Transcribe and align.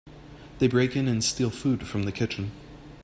They 0.57 0.67
break 0.67 0.95
in 0.95 1.07
and 1.07 1.23
steal 1.23 1.51
food 1.51 1.85
from 1.85 2.05
the 2.05 2.11
kitchen. 2.11 2.53